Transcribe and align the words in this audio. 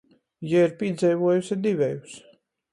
Jei 0.51 0.63
ir 0.67 0.73
pīdzeivovuse 0.79 1.61
divejus. 1.69 2.19